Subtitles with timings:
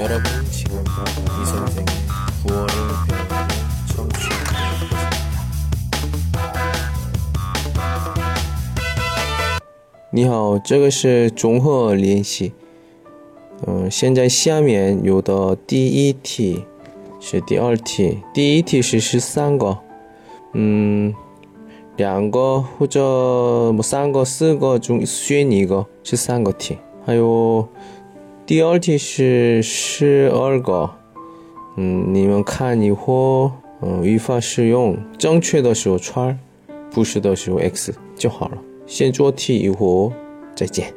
[0.00, 1.86] 여러분 지금부터 이 선생의
[2.46, 2.66] 구어를
[3.08, 3.48] 배우는
[3.94, 5.16] 청취하고 있습니다.
[10.12, 12.52] 你好，这个是综合练习。
[13.66, 16.64] 嗯，现在下面有的第一题
[17.20, 19.78] 是第二题，第一题是十三个，
[20.52, 21.14] 嗯，
[21.96, 26.78] 两个或者三个、四个中选一个，是三个题。
[27.04, 27.68] 还有
[28.45, 30.89] 第二题是十二个，
[31.77, 36.37] 嗯，你们看以后，嗯，语法使用正确的时候圈儿
[36.91, 38.57] 不是的时候 x 就好了。
[38.85, 40.11] 先做题以后
[40.53, 40.93] 再见。